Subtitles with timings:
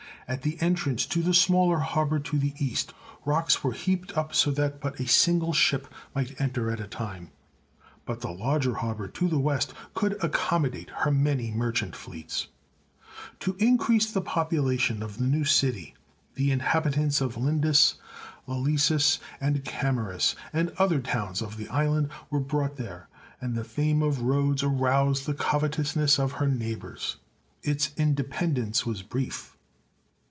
[0.27, 2.93] At the entrance to the smaller harbour to the east,
[3.25, 7.31] rocks were heaped up so that but a single ship might enter at a time,
[8.05, 12.47] but the larger harbour to the west could accom modate her many merchant fleets.
[13.41, 15.95] To increase the population of the new city,
[16.35, 17.95] the inhabitants of Lindus,
[18.47, 23.09] lalysus, and Camorus, and other towns of the island, were brought there,
[23.41, 27.17] and the fame of Rhodes aroused the covetousness of her neighbours.
[27.63, 29.57] Its independence was brief.